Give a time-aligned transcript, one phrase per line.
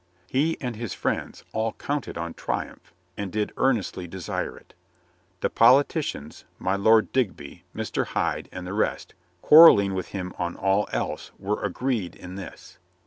[0.31, 4.73] He and his friends all counted on triumph and did ear nestly desire it.
[5.41, 8.07] The politicians, my Lord Digby, Mr.
[8.07, 12.79] Hyde and the rest, quarreling with him on all else, were agreed in this.